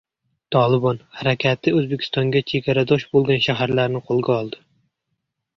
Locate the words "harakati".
1.19-1.73